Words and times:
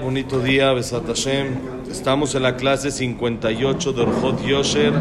Bonito 0.00 0.40
día, 0.40 0.72
Besat 0.72 1.06
Hashem. 1.06 1.58
Estamos 1.88 2.34
en 2.34 2.42
la 2.42 2.56
clase 2.56 2.90
58 2.90 3.92
de 3.92 4.02
Orjot 4.02 4.44
Yosher. 4.44 4.92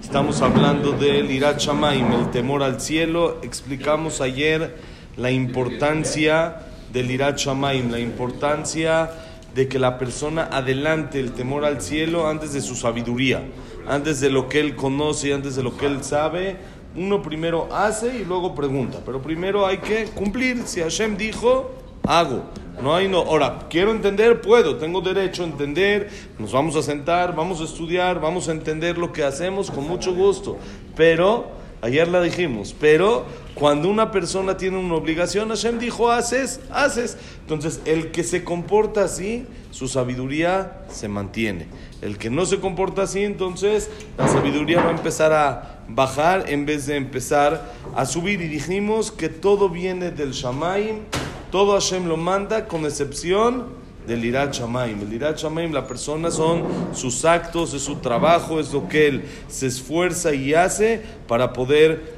Estamos 0.00 0.40
hablando 0.40 0.92
del 0.92 1.30
Irat 1.30 1.58
Shamaim, 1.58 2.10
el 2.12 2.30
temor 2.30 2.62
al 2.62 2.80
cielo. 2.80 3.38
Explicamos 3.42 4.22
ayer 4.22 4.74
la 5.18 5.30
importancia 5.30 6.62
del 6.92 7.10
Irat 7.10 7.36
Shamaim, 7.36 7.90
la 7.90 7.98
importancia 7.98 9.10
de 9.54 9.68
que 9.68 9.78
la 9.78 9.98
persona 9.98 10.48
adelante 10.50 11.20
el 11.20 11.32
temor 11.32 11.66
al 11.66 11.82
cielo 11.82 12.26
antes 12.26 12.54
de 12.54 12.62
su 12.62 12.74
sabiduría, 12.74 13.42
antes 13.86 14.20
de 14.20 14.30
lo 14.30 14.48
que 14.48 14.60
él 14.60 14.76
conoce 14.76 15.28
y 15.28 15.32
antes 15.32 15.56
de 15.56 15.62
lo 15.62 15.76
que 15.76 15.84
él 15.86 16.02
sabe. 16.02 16.56
Uno 16.96 17.22
primero 17.22 17.68
hace 17.70 18.16
y 18.16 18.24
luego 18.24 18.54
pregunta, 18.54 19.00
pero 19.04 19.20
primero 19.20 19.66
hay 19.66 19.78
que 19.78 20.06
cumplir. 20.06 20.62
Si 20.66 20.80
Hashem 20.80 21.16
dijo, 21.16 21.79
hago. 22.06 22.44
No 22.82 22.94
hay 22.94 23.08
no. 23.08 23.18
Ahora, 23.18 23.66
quiero 23.68 23.90
entender, 23.90 24.40
puedo, 24.40 24.76
tengo 24.76 25.00
derecho 25.00 25.42
a 25.42 25.46
entender. 25.46 26.08
Nos 26.38 26.52
vamos 26.52 26.76
a 26.76 26.82
sentar, 26.82 27.34
vamos 27.36 27.60
a 27.60 27.64
estudiar, 27.64 28.20
vamos 28.20 28.48
a 28.48 28.52
entender 28.52 28.96
lo 28.96 29.12
que 29.12 29.22
hacemos 29.22 29.70
con 29.70 29.86
mucho 29.86 30.14
gusto. 30.14 30.56
Pero, 30.96 31.50
ayer 31.82 32.08
la 32.08 32.22
dijimos, 32.22 32.74
pero 32.78 33.26
cuando 33.54 33.88
una 33.88 34.10
persona 34.10 34.56
tiene 34.56 34.78
una 34.78 34.94
obligación, 34.94 35.50
Hashem 35.50 35.78
dijo, 35.78 36.10
haces, 36.10 36.60
haces. 36.70 37.18
Entonces, 37.42 37.82
el 37.84 38.10
que 38.12 38.24
se 38.24 38.44
comporta 38.44 39.04
así, 39.04 39.46
su 39.70 39.86
sabiduría 39.86 40.82
se 40.88 41.08
mantiene. 41.08 41.66
El 42.00 42.16
que 42.16 42.30
no 42.30 42.46
se 42.46 42.60
comporta 42.60 43.02
así, 43.02 43.24
entonces 43.24 43.90
la 44.16 44.26
sabiduría 44.26 44.80
va 44.80 44.88
a 44.88 44.96
empezar 44.96 45.32
a 45.34 45.80
bajar 45.86 46.48
en 46.48 46.64
vez 46.64 46.86
de 46.86 46.96
empezar 46.96 47.72
a 47.94 48.06
subir. 48.06 48.40
Y 48.40 48.48
dijimos 48.48 49.12
que 49.12 49.28
todo 49.28 49.68
viene 49.68 50.10
del 50.10 50.32
Shamaim 50.32 51.00
todo 51.50 51.72
Hashem 51.72 52.06
lo 52.06 52.16
manda 52.16 52.66
con 52.68 52.84
excepción 52.84 53.66
del 54.06 54.24
Irat 54.24 54.54
Shamaim. 54.54 55.00
El 55.02 55.12
Irat 55.12 55.38
Shamaim, 55.38 55.72
la 55.72 55.86
persona 55.86 56.30
son 56.30 56.62
sus 56.94 57.24
actos, 57.24 57.74
es 57.74 57.82
su 57.82 57.96
trabajo, 57.96 58.60
es 58.60 58.72
lo 58.72 58.88
que 58.88 59.08
él 59.08 59.24
se 59.48 59.66
esfuerza 59.66 60.34
y 60.34 60.54
hace 60.54 61.02
para 61.26 61.52
poder 61.52 62.14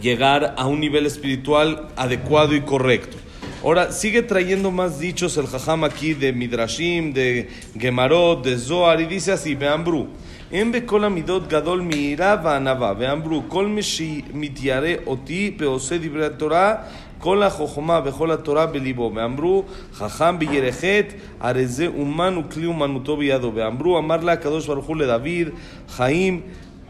llegar 0.00 0.54
a 0.56 0.66
un 0.66 0.80
nivel 0.80 1.06
espiritual 1.06 1.88
adecuado 1.96 2.54
y 2.54 2.60
correcto. 2.62 3.16
Ahora, 3.62 3.92
sigue 3.92 4.22
trayendo 4.22 4.70
más 4.70 4.98
dichos 4.98 5.36
el 5.36 5.46
Jajam 5.46 5.84
aquí 5.84 6.14
de 6.14 6.32
Midrashim, 6.32 7.12
de 7.12 7.48
Gemarot, 7.78 8.42
de 8.42 8.56
Zohar, 8.56 9.00
y 9.00 9.06
dice 9.06 9.32
así, 9.32 9.54
Beambru. 9.54 10.08
En 10.50 10.72
bekola 10.72 11.08
midot 11.10 11.48
gadol 11.48 11.82
miira 11.82 12.34
vanava, 12.36 12.92
Beambru, 12.94 13.46
kol 13.46 13.68
mitiare 13.68 15.00
oti 15.06 15.52
peose 15.52 15.98
dibre 16.00 16.30
Torah, 16.30 16.88
כל 17.20 17.42
החוכמה 17.42 18.00
וכל 18.04 18.30
התורה 18.30 18.66
בליבו, 18.66 19.12
ואמרו 19.14 19.64
חכם 19.94 20.38
בירחת, 20.38 21.12
הרי 21.40 21.66
זה 21.66 21.86
אומן 21.86 22.36
וכלי 22.36 22.66
אומנותו 22.66 23.16
בידו, 23.16 23.52
ואמרו 23.54 23.98
אמר 23.98 24.16
לה 24.16 24.32
הקדוש 24.32 24.66
ברוך 24.66 24.86
הוא 24.86 24.96
לדוד 24.96 25.48
חיים 25.88 26.40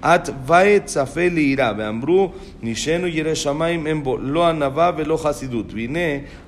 את 0.04 0.30
צפה 0.84 1.28
ליראה, 1.30 1.72
ואמרו 1.78 2.32
נשנו 2.62 3.06
ירא 3.06 3.34
שמיים 3.34 3.86
אין 3.86 4.02
בו 4.02 4.18
לא 4.18 4.48
ענווה 4.48 4.90
ולא 4.96 5.16
חסידות. 5.16 5.74
והנה 5.74 5.98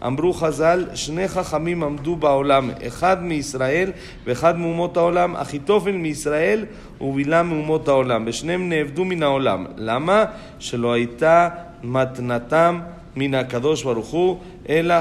אמרו 0.06 0.33
חז"ל 0.33 0.86
שני 0.94 1.28
חכמים 1.28 1.83
עמדו 1.83 2.16
בעולם, 2.16 2.70
אחד 2.86 3.22
מישראל 3.22 3.92
ואחד 4.25 4.58
מאומות 4.58 4.97
העולם, 4.97 5.36
אחיתופל 5.36 5.92
מישראל 5.92 6.64
ובלעם 7.00 7.48
מאומות 7.48 7.88
העולם, 7.88 8.25
ושניהם 8.27 8.69
נאבדו 8.69 9.05
מן 9.05 9.22
העולם. 9.22 9.66
למה? 9.77 10.25
שלא 10.58 10.92
הייתה 10.92 11.48
מתנתם 11.83 12.80
מן 13.16 13.34
הקדוש 13.34 13.82
ברוך 13.82 14.08
הוא, 14.08 14.38
אלא 14.68 14.94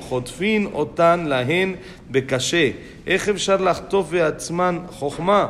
חוטפין 0.00 0.66
אותן 0.72 1.24
להן 1.26 1.74
בקשה. 2.10 2.70
איך 3.06 3.28
אפשר 3.28 3.56
לחטוף 3.56 4.10
בעצמן 4.10 4.78
חוכמה? 4.90 5.46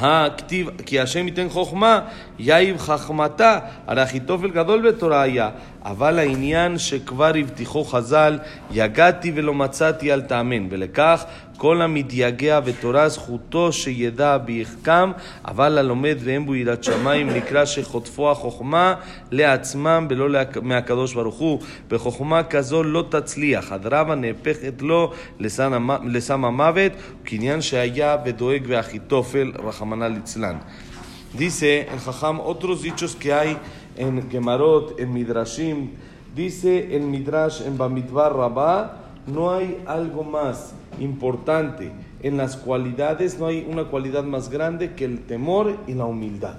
הכתיב, 0.00 0.70
כי 0.86 1.00
השם 1.00 1.26
ייתן 1.26 1.48
חוכמה, 1.48 2.00
יאיב 2.38 2.78
חכמתה, 2.78 3.58
הרי 3.86 4.02
אחיתופל 4.02 4.50
גדול 4.50 4.88
בתורה 4.88 5.22
היה. 5.22 5.50
אבל 5.84 6.18
העניין 6.18 6.78
שכבר 6.78 7.32
הבטיחו 7.40 7.84
חז"ל, 7.84 8.38
יגעתי 8.70 9.32
ולא 9.34 9.54
מצאתי 9.54 10.12
אל 10.12 10.20
תאמן, 10.20 10.66
ולכך 10.70 11.24
כל 11.64 11.82
המתייגע 11.82 12.60
בתורה 12.60 13.08
זכותו 13.08 13.72
שידע 13.72 14.38
ביחכם, 14.38 15.10
אבל 15.44 15.78
הלומד 15.78 16.16
ואין 16.20 16.46
בו 16.46 16.54
יראת 16.54 16.84
שמיים 16.84 17.30
נקרא 17.30 17.64
שחוטפו 17.64 18.30
החוכמה 18.30 18.94
לעצמם 19.30 20.06
ולא 20.10 20.40
מהקדוש 20.62 21.14
ברוך 21.14 21.34
הוא. 21.34 21.60
בחוכמה 21.88 22.42
כזו 22.42 22.82
לא 22.82 23.04
תצליח, 23.08 23.72
הדרבה 23.72 24.14
נהפכת 24.14 24.82
לו 24.82 25.12
לסם 26.04 26.44
המוות, 26.44 26.92
כעניין 27.24 27.60
שהיה 27.60 28.16
ודואג 28.24 28.62
ואחיתופל, 28.66 29.52
רחמנא 29.64 30.04
ליצלן. 30.04 30.56
Dice 31.38 31.88
el 31.92 31.98
Jajam 31.98 32.40
otros 32.40 32.82
dichos 32.82 33.16
que 33.16 33.32
hay 33.32 33.56
en 33.96 34.30
Gemarot, 34.30 35.00
en 35.00 35.12
Midrashim. 35.14 35.90
Dice 36.34 36.94
el 36.94 37.02
Midrash 37.02 37.62
en 37.66 37.78
Bamidbar 37.78 38.36
Rabá, 38.36 39.00
no 39.26 39.52
hay 39.52 39.82
algo 39.86 40.22
importante 41.00 41.90
en 42.22 42.36
las 42.36 42.56
cualidades, 42.56 43.38
no 43.38 43.46
hay 43.46 43.66
una 43.68 43.84
cualidad 43.84 44.24
más 44.24 44.48
grande 44.48 44.94
que 44.94 45.04
el 45.04 45.20
temor 45.20 45.76
y 45.86 45.94
la 45.94 46.06
humildad. 46.06 46.54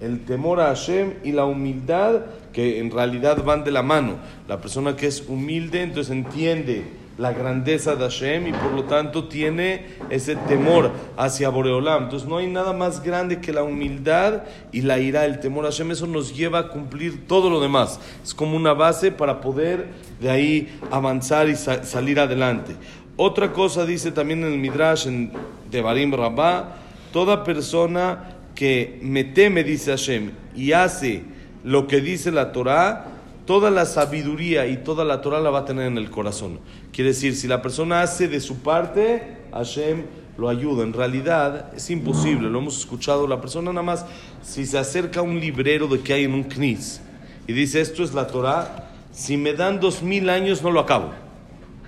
El 0.00 0.24
temor 0.24 0.60
a 0.60 0.66
Hashem 0.66 1.14
y 1.22 1.32
la 1.32 1.44
humildad 1.44 2.22
que 2.52 2.78
en 2.78 2.90
realidad 2.90 3.44
van 3.44 3.64
de 3.64 3.70
la 3.70 3.82
mano. 3.82 4.14
La 4.48 4.60
persona 4.60 4.96
que 4.96 5.06
es 5.06 5.24
humilde 5.28 5.82
entonces 5.82 6.10
entiende 6.10 6.84
la 7.16 7.32
grandeza 7.32 7.94
de 7.94 8.02
Hashem 8.02 8.48
y 8.48 8.52
por 8.52 8.72
lo 8.72 8.84
tanto 8.84 9.28
tiene 9.28 9.86
ese 10.10 10.36
temor 10.36 10.90
hacia 11.16 11.48
Boreolam. 11.48 12.04
Entonces 12.04 12.28
no 12.28 12.38
hay 12.38 12.48
nada 12.48 12.72
más 12.72 13.02
grande 13.02 13.40
que 13.40 13.52
la 13.52 13.62
humildad 13.62 14.42
y 14.72 14.82
la 14.82 14.98
ira, 14.98 15.24
el 15.24 15.38
temor 15.40 15.64
a 15.64 15.68
Hashem. 15.68 15.92
Eso 15.92 16.06
nos 16.06 16.34
lleva 16.34 16.58
a 16.58 16.68
cumplir 16.68 17.26
todo 17.26 17.50
lo 17.50 17.60
demás. 17.60 18.00
Es 18.22 18.34
como 18.34 18.56
una 18.56 18.72
base 18.72 19.12
para 19.12 19.40
poder 19.40 19.86
de 20.20 20.30
ahí 20.30 20.78
avanzar 20.90 21.48
y 21.48 21.56
salir 21.56 22.18
adelante. 22.18 22.74
Otra 23.16 23.52
cosa 23.52 23.86
dice 23.86 24.10
también 24.10 24.44
en 24.44 24.52
el 24.52 24.58
Midrash 24.58 25.06
en 25.06 25.30
de 25.70 25.80
Barim 25.82 26.12
Rabbah, 26.12 26.76
toda 27.12 27.44
persona 27.44 28.30
que 28.54 28.98
me 29.02 29.24
teme, 29.24 29.64
dice 29.64 29.90
Hashem, 29.90 30.32
y 30.56 30.72
hace 30.72 31.22
lo 31.62 31.86
que 31.86 32.00
dice 32.00 32.30
la 32.32 32.52
Torah, 32.52 33.06
toda 33.46 33.70
la 33.70 33.86
sabiduría 33.86 34.66
y 34.66 34.78
toda 34.78 35.04
la 35.04 35.20
Torah 35.20 35.40
la 35.40 35.50
va 35.50 35.60
a 35.60 35.64
tener 35.64 35.86
en 35.86 35.98
el 35.98 36.10
corazón. 36.10 36.60
Quiere 36.92 37.10
decir, 37.10 37.36
si 37.36 37.48
la 37.48 37.62
persona 37.62 38.02
hace 38.02 38.28
de 38.28 38.40
su 38.40 38.58
parte, 38.58 39.38
Hashem 39.52 40.02
lo 40.36 40.48
ayuda. 40.48 40.82
En 40.82 40.92
realidad 40.92 41.72
es 41.74 41.90
imposible, 41.90 42.48
lo 42.48 42.58
hemos 42.58 42.78
escuchado. 42.78 43.26
La 43.26 43.40
persona 43.40 43.72
nada 43.72 43.82
más, 43.82 44.06
si 44.42 44.66
se 44.66 44.78
acerca 44.78 45.20
a 45.20 45.22
un 45.22 45.38
librero 45.38 45.86
de 45.88 46.00
que 46.00 46.14
hay 46.14 46.24
en 46.24 46.34
un 46.34 46.44
knis 46.44 47.00
y 47.46 47.52
dice 47.52 47.80
esto 47.80 48.02
es 48.02 48.14
la 48.14 48.26
Torah, 48.26 48.90
si 49.12 49.36
me 49.36 49.52
dan 49.52 49.78
dos 49.78 50.02
mil 50.02 50.28
años 50.30 50.62
no 50.62 50.70
lo 50.70 50.80
acabo. 50.80 51.23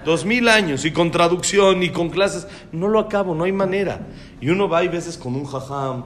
Dos 0.07 0.25
mil 0.25 0.49
años 0.49 0.85
y 0.85 0.93
con 0.93 1.11
traducción 1.11 1.83
y 1.83 1.91
con 1.91 2.11
clases, 2.11 2.47
no 2.71 2.87
lo 2.87 3.01
acabo, 3.01 3.35
no 3.35 3.43
hay 3.43 3.51
manera. 3.51 4.07
Y 4.41 4.51
uno 4.51 4.69
va 4.69 4.85
y 4.85 4.89
veces 4.89 5.19
con 5.19 5.35
un 5.35 5.45
jajam, 5.45 6.05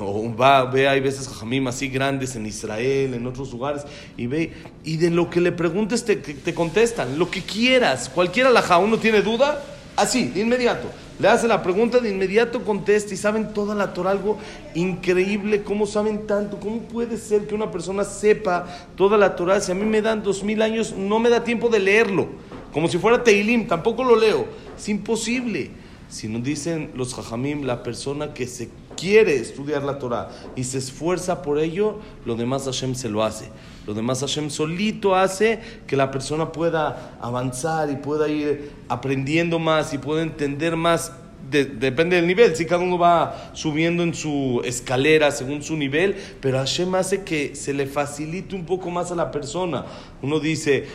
o 0.00 0.34
va, 0.34 0.64
ve, 0.64 0.88
hay 0.88 1.00
veces 1.00 1.28
jajamim 1.28 1.66
así 1.66 1.88
grandes 1.88 2.36
en 2.36 2.46
Israel, 2.46 3.12
en 3.12 3.26
otros 3.26 3.52
lugares, 3.52 3.82
y 4.16 4.26
ve, 4.28 4.54
y 4.82 4.96
de 4.96 5.10
lo 5.10 5.28
que 5.28 5.42
le 5.42 5.52
preguntes 5.52 6.06
te, 6.06 6.16
te 6.16 6.54
contestan, 6.54 7.18
lo 7.18 7.30
que 7.30 7.42
quieras, 7.42 8.08
cualquier 8.08 8.46
alajá, 8.46 8.78
uno 8.78 8.96
tiene 8.96 9.20
duda, 9.20 9.62
así, 9.94 10.28
de 10.28 10.40
inmediato. 10.40 10.88
Le 11.18 11.28
hace 11.28 11.46
la 11.46 11.62
pregunta, 11.62 12.00
de 12.00 12.10
inmediato 12.10 12.64
contesta 12.64 13.12
y 13.12 13.18
saben 13.18 13.52
toda 13.52 13.74
la 13.74 13.92
Torah, 13.92 14.12
algo 14.12 14.38
increíble, 14.74 15.62
cómo 15.62 15.86
saben 15.86 16.26
tanto, 16.26 16.58
cómo 16.58 16.78
puede 16.78 17.18
ser 17.18 17.46
que 17.46 17.54
una 17.54 17.70
persona 17.70 18.04
sepa 18.04 18.66
toda 18.96 19.18
la 19.18 19.36
Torah, 19.36 19.60
si 19.60 19.70
a 19.70 19.74
mí 19.74 19.84
me 19.84 20.00
dan 20.00 20.22
dos 20.22 20.42
mil 20.42 20.62
años, 20.62 20.94
no 20.96 21.18
me 21.18 21.28
da 21.28 21.44
tiempo 21.44 21.68
de 21.68 21.80
leerlo, 21.80 22.28
como 22.74 22.88
si 22.88 22.98
fuera 22.98 23.22
Teilim, 23.22 23.68
tampoco 23.68 24.02
lo 24.02 24.16
leo, 24.16 24.46
es 24.76 24.88
imposible. 24.88 25.70
Si 26.08 26.28
nos 26.28 26.42
dicen 26.42 26.90
los 26.96 27.14
jajamim, 27.14 27.62
la 27.62 27.84
persona 27.84 28.34
que 28.34 28.48
se 28.48 28.68
quiere 28.96 29.36
estudiar 29.36 29.84
la 29.84 30.00
Torah 30.00 30.28
y 30.56 30.64
se 30.64 30.78
esfuerza 30.78 31.40
por 31.40 31.60
ello, 31.60 32.00
lo 32.26 32.34
demás 32.34 32.64
Hashem 32.64 32.96
se 32.96 33.08
lo 33.08 33.22
hace. 33.22 33.48
Lo 33.86 33.94
demás 33.94 34.20
Hashem 34.20 34.50
solito 34.50 35.14
hace 35.14 35.60
que 35.86 35.96
la 35.96 36.10
persona 36.10 36.50
pueda 36.50 37.16
avanzar 37.20 37.90
y 37.90 37.96
pueda 37.96 38.28
ir 38.28 38.72
aprendiendo 38.88 39.60
más 39.60 39.94
y 39.94 39.98
pueda 39.98 40.22
entender 40.22 40.76
más. 40.76 41.12
depende 41.50 42.16
del 42.16 42.26
nivel, 42.26 42.56
si 42.56 42.66
cada 42.66 42.82
uno 42.82 42.98
va 42.98 43.52
subiendo 43.52 44.02
en 44.02 44.14
su 44.14 44.62
escalera 44.64 45.30
según 45.30 45.62
su 45.62 45.76
nivel, 45.76 46.16
pero 46.40 46.58
Hashem 46.58 46.92
hace 46.96 47.22
que 47.22 47.54
se 47.54 47.72
le 47.72 47.86
facilite 47.86 48.56
un 48.56 48.66
poco 48.66 48.90
más 48.90 49.12
a 49.12 49.14
la 49.14 49.30
persona. 49.30 49.84
Uno 50.22 50.40
dice, 50.40 50.86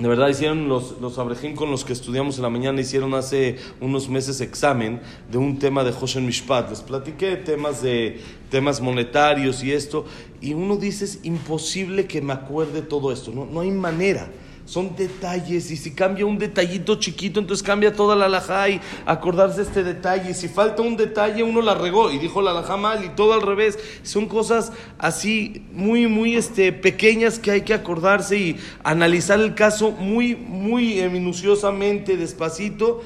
de 0.00 0.08
verdad 0.08 0.28
hicieron 0.28 0.66
los, 0.66 0.98
los 1.00 1.18
abrejim 1.18 1.54
con 1.54 1.70
los 1.70 1.84
que 1.84 1.92
estudiamos 1.92 2.36
en 2.36 2.42
la 2.42 2.48
mañana, 2.48 2.80
hicieron 2.80 3.12
hace 3.12 3.58
unos 3.82 4.08
meses 4.08 4.40
examen 4.40 5.00
de 5.30 5.36
un 5.36 5.58
tema 5.58 5.84
de 5.84 5.90
Hoshen 5.90 6.24
Mishpat. 6.24 6.70
Les 6.70 6.80
platiqué 6.80 7.36
temas 7.36 7.82
de 7.82 8.18
temas 8.50 8.80
monetarios 8.80 9.62
y 9.62 9.72
esto. 9.72 10.06
Y 10.40 10.54
uno 10.54 10.76
dice, 10.76 11.04
es 11.04 11.20
imposible 11.22 12.06
que 12.06 12.22
me 12.22 12.32
acuerde 12.32 12.80
todo 12.80 13.12
esto. 13.12 13.30
No, 13.30 13.44
no 13.44 13.60
hay 13.60 13.70
manera. 13.70 14.30
Son 14.70 14.94
detalles 14.94 15.68
y 15.72 15.76
si 15.76 15.90
cambia 15.90 16.24
un 16.24 16.38
detallito 16.38 16.94
chiquito, 16.94 17.40
entonces 17.40 17.66
cambia 17.66 17.92
toda 17.92 18.14
la 18.14 18.26
alajá 18.26 18.68
y 18.68 18.80
acordarse 19.04 19.62
este 19.62 19.82
detalle. 19.82 20.32
Si 20.32 20.46
falta 20.46 20.80
un 20.80 20.96
detalle, 20.96 21.42
uno 21.42 21.60
la 21.60 21.74
regó 21.74 22.12
y 22.12 22.18
dijo 22.18 22.40
la 22.40 22.52
alajá 22.52 22.76
mal 22.76 23.04
y 23.04 23.08
todo 23.08 23.32
al 23.32 23.42
revés. 23.42 23.80
Son 24.04 24.26
cosas 24.26 24.72
así 24.96 25.64
muy, 25.72 26.06
muy 26.06 26.36
este, 26.36 26.72
pequeñas 26.72 27.40
que 27.40 27.50
hay 27.50 27.62
que 27.62 27.74
acordarse 27.74 28.38
y 28.38 28.56
analizar 28.84 29.40
el 29.40 29.56
caso 29.56 29.90
muy, 29.90 30.36
muy 30.36 31.00
eh, 31.00 31.08
minuciosamente, 31.08 32.16
despacito. 32.16 33.02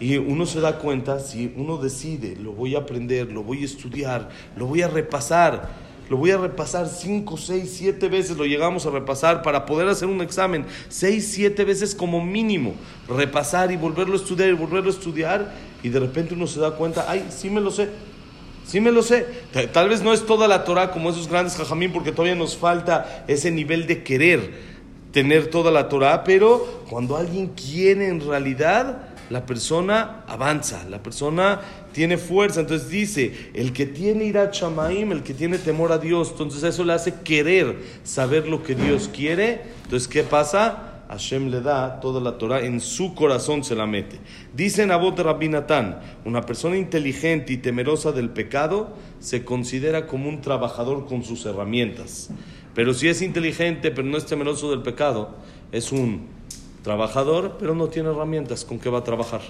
Y 0.00 0.16
uno 0.16 0.44
se 0.44 0.60
da 0.60 0.78
cuenta, 0.80 1.20
si 1.20 1.52
uno 1.56 1.78
decide, 1.78 2.34
lo 2.34 2.50
voy 2.50 2.74
a 2.74 2.80
aprender, 2.80 3.30
lo 3.30 3.44
voy 3.44 3.62
a 3.62 3.64
estudiar, 3.64 4.28
lo 4.56 4.66
voy 4.66 4.82
a 4.82 4.88
repasar 4.88 5.85
lo 6.08 6.16
voy 6.16 6.30
a 6.30 6.36
repasar 6.36 6.88
5, 6.88 7.36
6, 7.36 7.74
7 7.78 8.08
veces, 8.08 8.36
lo 8.36 8.44
llegamos 8.44 8.86
a 8.86 8.90
repasar 8.90 9.42
para 9.42 9.66
poder 9.66 9.88
hacer 9.88 10.08
un 10.08 10.20
examen. 10.20 10.64
6, 10.88 11.28
7 11.32 11.64
veces 11.64 11.94
como 11.94 12.24
mínimo. 12.24 12.74
Repasar 13.08 13.72
y 13.72 13.76
volverlo 13.76 14.14
a 14.14 14.16
estudiar 14.16 14.48
y 14.48 14.52
volverlo 14.52 14.88
a 14.88 14.92
estudiar. 14.92 15.52
Y 15.82 15.88
de 15.88 15.98
repente 15.98 16.34
uno 16.34 16.46
se 16.46 16.60
da 16.60 16.72
cuenta, 16.72 17.06
ay, 17.08 17.26
sí 17.30 17.50
me 17.50 17.60
lo 17.60 17.70
sé. 17.70 17.88
Sí 18.64 18.80
me 18.80 18.90
lo 18.92 19.02
sé. 19.02 19.26
Tal 19.72 19.88
vez 19.88 20.02
no 20.02 20.12
es 20.12 20.26
toda 20.26 20.48
la 20.48 20.64
Torah 20.64 20.90
como 20.90 21.10
esos 21.10 21.28
grandes 21.28 21.56
jajamín 21.56 21.92
porque 21.92 22.10
todavía 22.12 22.34
nos 22.34 22.56
falta 22.56 23.24
ese 23.28 23.50
nivel 23.50 23.86
de 23.86 24.02
querer 24.02 24.76
tener 25.12 25.48
toda 25.48 25.70
la 25.70 25.88
Torah. 25.88 26.24
Pero 26.24 26.84
cuando 26.88 27.16
alguien 27.16 27.48
quiere 27.48 28.08
en 28.08 28.20
realidad 28.20 29.05
la 29.30 29.44
persona 29.44 30.24
avanza, 30.26 30.84
la 30.88 31.02
persona 31.02 31.60
tiene 31.92 32.16
fuerza. 32.16 32.60
Entonces 32.60 32.88
dice, 32.88 33.50
el 33.54 33.72
que 33.72 33.86
tiene 33.86 34.24
ira 34.24 34.50
chamaim, 34.50 35.12
el 35.12 35.22
que 35.22 35.34
tiene 35.34 35.58
temor 35.58 35.92
a 35.92 35.98
Dios, 35.98 36.30
entonces 36.32 36.62
eso 36.62 36.84
le 36.84 36.92
hace 36.92 37.14
querer 37.24 37.76
saber 38.04 38.48
lo 38.48 38.62
que 38.62 38.74
Dios 38.74 39.10
quiere. 39.12 39.62
Entonces, 39.84 40.08
¿qué 40.08 40.22
pasa? 40.22 40.92
Hashem 41.08 41.50
le 41.50 41.60
da 41.60 42.00
toda 42.00 42.20
la 42.20 42.36
Torah, 42.36 42.60
en 42.60 42.80
su 42.80 43.14
corazón 43.14 43.62
se 43.62 43.76
la 43.76 43.86
mete. 43.86 44.18
Dice 44.54 44.82
en 44.82 44.90
Abot 44.90 45.18
Rabinatán, 45.18 46.00
una 46.24 46.42
persona 46.42 46.76
inteligente 46.76 47.52
y 47.52 47.58
temerosa 47.58 48.12
del 48.12 48.30
pecado 48.30 48.96
se 49.20 49.44
considera 49.44 50.06
como 50.06 50.28
un 50.28 50.40
trabajador 50.40 51.06
con 51.06 51.22
sus 51.22 51.46
herramientas. 51.46 52.30
Pero 52.74 52.92
si 52.92 53.08
es 53.08 53.22
inteligente, 53.22 53.90
pero 53.90 54.06
no 54.06 54.18
es 54.18 54.26
temeroso 54.26 54.70
del 54.70 54.82
pecado, 54.82 55.36
es 55.72 55.92
un 55.92 56.35
trabajador, 56.86 57.56
pero 57.58 57.74
no 57.74 57.88
tiene 57.88 58.10
herramientas 58.10 58.64
con 58.64 58.78
qué 58.78 58.88
va 58.88 59.00
a 59.00 59.04
trabajar. 59.04 59.40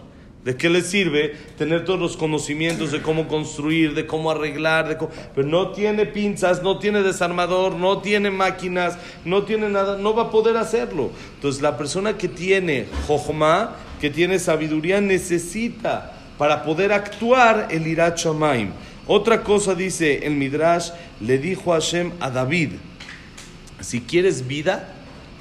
¿De 0.43 0.56
qué 0.56 0.71
le 0.71 0.81
sirve 0.81 1.37
tener 1.59 1.85
todos 1.85 2.00
los 2.00 2.17
conocimientos 2.17 2.93
de 2.93 3.03
cómo 3.03 3.29
construir, 3.29 3.93
de 3.94 4.06
cómo 4.06 4.31
arreglar, 4.31 4.88
de 4.88 4.97
pero 5.35 5.47
no 5.47 5.73
tiene 5.73 6.06
pinzas, 6.06 6.62
no 6.62 6.79
tiene 6.79 7.03
desarmador, 7.03 7.75
no 7.75 7.99
tiene 7.99 8.31
máquinas, 8.31 8.97
no 9.27 9.43
tiene 9.43 9.69
nada, 9.69 9.99
no 9.99 10.15
va 10.15 10.23
a 10.23 10.31
poder 10.31 10.56
hacerlo. 10.56 11.11
Entonces 11.35 11.61
la 11.61 11.77
persona 11.77 12.17
que 12.17 12.29
tiene 12.29 12.87
jochma, 13.06 13.77
que 14.00 14.09
tiene 14.09 14.38
sabiduría, 14.38 15.03
necesita 15.03 16.15
para 16.38 16.62
poder 16.62 16.91
actuar 16.91 17.69
el 17.71 17.87
Irat 17.87 18.17
Shamaim. 18.17 18.71
Otra 19.06 19.43
cosa 19.43 19.75
dice 19.75 20.27
el 20.27 20.37
Midrash, 20.37 20.88
le 21.21 21.37
dijo 21.37 21.73
Hashem 21.73 22.12
a 22.19 22.31
David, 22.31 22.71
si 23.81 24.00
quieres 24.00 24.47
vida, 24.47 24.94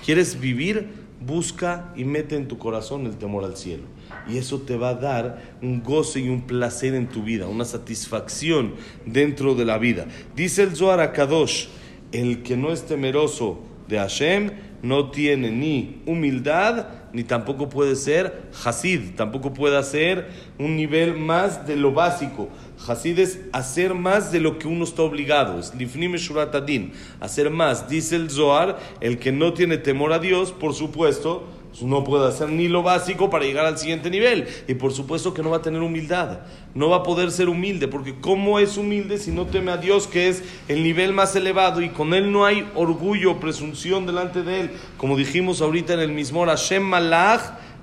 quieres 0.03 0.37
vivir, 0.37 1.04
busca 1.25 1.93
y 1.95 2.05
mete 2.05 2.35
en 2.35 2.47
tu 2.47 2.57
corazón 2.57 3.05
el 3.05 3.17
temor 3.17 3.43
al 3.43 3.57
cielo. 3.57 3.83
Y 4.27 4.37
eso 4.37 4.61
te 4.61 4.77
va 4.77 4.89
a 4.89 4.95
dar 4.95 5.55
un 5.61 5.83
goce 5.83 6.19
y 6.19 6.29
un 6.29 6.41
placer 6.41 6.93
en 6.95 7.07
tu 7.07 7.23
vida, 7.23 7.47
una 7.47 7.65
satisfacción 7.65 8.75
dentro 9.05 9.55
de 9.55 9.65
la 9.65 9.77
vida. 9.77 10.07
Dice 10.35 10.63
el 10.63 10.75
Zohar 10.75 10.99
a 10.99 11.11
Kadosh, 11.11 11.67
el 12.11 12.43
que 12.43 12.55
no 12.57 12.71
es 12.71 12.85
temeroso 12.85 13.59
de 13.87 13.97
Hashem 13.97 14.51
no 14.81 15.09
tiene 15.09 15.49
ni 15.51 16.01
humildad, 16.05 16.87
ni 17.11 17.23
tampoco 17.23 17.69
puede 17.69 17.95
ser 17.95 18.49
Hasid, 18.63 19.15
tampoco 19.15 19.53
puede 19.53 19.77
hacer 19.77 20.27
un 20.59 20.75
nivel 20.75 21.17
más 21.17 21.65
de 21.65 21.75
lo 21.75 21.91
básico. 21.91 22.49
Hasid 22.87 23.17
es 23.19 23.39
hacer 23.51 23.93
más 23.93 24.31
de 24.31 24.39
lo 24.39 24.59
que 24.59 24.67
uno 24.67 24.83
está 24.83 25.01
obligado. 25.01 25.59
Es 25.59 25.73
lifnim 25.73 26.15
shuratadin. 26.15 26.91
Hacer 27.19 27.49
más. 27.49 27.89
Dice 27.89 28.15
el 28.15 28.29
Zohar, 28.29 28.77
el 29.01 29.17
que 29.17 29.31
no 29.31 29.53
tiene 29.53 29.77
temor 29.77 30.13
a 30.13 30.19
Dios, 30.19 30.51
por 30.51 30.73
supuesto, 30.73 31.47
no 31.81 32.03
puede 32.03 32.27
hacer 32.27 32.49
ni 32.49 32.67
lo 32.67 32.83
básico 32.83 33.29
para 33.29 33.45
llegar 33.45 33.65
al 33.65 33.77
siguiente 33.77 34.09
nivel. 34.09 34.47
Y 34.67 34.75
por 34.75 34.93
supuesto 34.93 35.33
que 35.33 35.43
no 35.43 35.49
va 35.49 35.57
a 35.57 35.61
tener 35.61 35.81
humildad. 35.81 36.39
No 36.73 36.89
va 36.89 36.97
a 36.97 37.03
poder 37.03 37.31
ser 37.31 37.49
humilde. 37.49 37.87
Porque 37.87 38.15
¿cómo 38.19 38.59
es 38.59 38.77
humilde 38.77 39.17
si 39.17 39.31
no 39.31 39.45
teme 39.45 39.71
a 39.71 39.77
Dios, 39.77 40.07
que 40.07 40.29
es 40.29 40.43
el 40.67 40.83
nivel 40.83 41.13
más 41.13 41.35
elevado? 41.35 41.81
Y 41.81 41.89
con 41.89 42.13
él 42.13 42.31
no 42.31 42.45
hay 42.45 42.67
orgullo, 42.75 43.39
presunción 43.39 44.05
delante 44.05 44.43
de 44.43 44.61
él. 44.61 44.71
Como 44.97 45.17
dijimos 45.17 45.61
ahorita 45.61 45.93
en 45.93 45.99
el 45.99 46.11
mismo 46.11 46.45
Hashem 46.45 46.83
Malach 46.83 47.41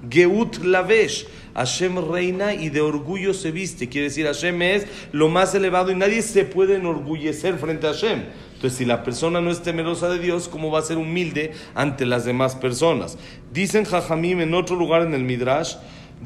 Geut 0.09 0.65
Lavesh. 0.65 1.27
Hashem 1.55 1.99
reina 2.11 2.55
y 2.55 2.71
de 2.71 2.81
orgullo 2.81 3.35
se 3.35 3.51
viste. 3.51 3.89
Quiere 3.89 4.09
decir, 4.09 4.27
Hashem 4.27 4.63
es 4.63 4.87
lo 5.13 5.29
más 5.29 5.55
elevado 5.55 5.91
y 5.93 5.95
nadie 5.95 6.23
se 6.23 6.45
puede 6.45 6.77
enorgullecer 6.77 7.59
frente 7.59 7.87
a 7.87 7.93
Hashem. 7.93 8.25
Entonces, 8.63 8.79
si 8.79 8.85
la 8.85 9.03
persona 9.03 9.41
no 9.41 9.51
es 9.51 9.61
temerosa 9.61 10.09
de 10.09 10.21
Dios, 10.21 10.47
¿cómo 10.47 10.71
va 10.71 10.79
a 10.79 10.83
ser 10.83 10.97
humilde 10.97 11.51
ante 11.75 12.07
las 12.07 12.25
demás 12.25 12.55
personas? 12.55 13.19
Dicen 13.53 13.85
Jajamim 13.85 14.41
en 14.41 14.55
otro 14.55 14.77
lugar 14.77 15.03
en 15.03 15.15
el 15.15 15.25
Midrash, 15.25 15.75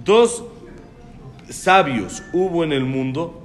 dos 0.04 0.44
sabios 1.48 2.22
hubo 2.34 2.62
en 2.62 2.74
el 2.74 2.84
mundo, 2.84 3.42